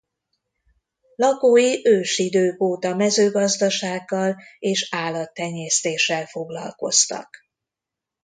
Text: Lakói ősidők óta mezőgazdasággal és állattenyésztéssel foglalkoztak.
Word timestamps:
Lakói 1.15 1.85
ősidők 1.85 2.61
óta 2.61 2.95
mezőgazdasággal 2.95 4.37
és 4.59 4.87
állattenyésztéssel 4.91 6.25
foglalkoztak. 6.25 7.37